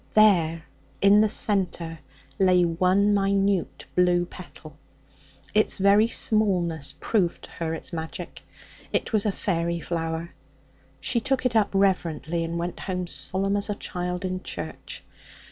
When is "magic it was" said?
7.93-9.27